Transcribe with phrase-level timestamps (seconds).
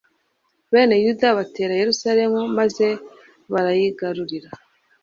[0.71, 2.87] bene yuda batera yeruzalemu maze
[3.51, 4.49] barayigarurira